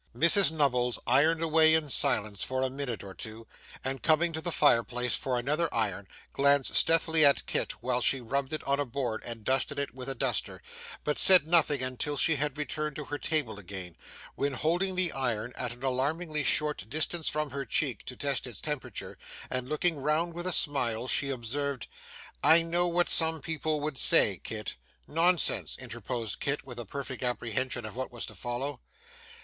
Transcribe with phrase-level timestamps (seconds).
[0.17, 3.45] Mrs Nubbles ironed away in silence for a minute or two,
[3.83, 8.51] and coming to the fireplace for another iron, glanced stealthily at Kit while she rubbed
[8.51, 10.59] it on a board and dusted it with a duster,
[11.03, 13.95] but said nothing until she had returned to her table again:
[14.33, 18.59] when, holding the iron at an alarmingly short distance from her cheek, to test its
[18.59, 19.19] temperature,
[19.51, 21.85] and looking round with a smile, she observed:
[22.43, 24.77] 'I know what some people would say, Kit'
[25.07, 28.81] 'Nonsense,' interposed Kit with a perfect apprehension of what was to follow.